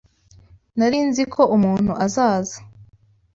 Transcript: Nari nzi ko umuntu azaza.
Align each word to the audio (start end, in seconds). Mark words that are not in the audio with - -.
Nari 0.77 0.99
nzi 1.07 1.23
ko 1.33 1.41
umuntu 1.55 1.91
azaza. 2.05 2.57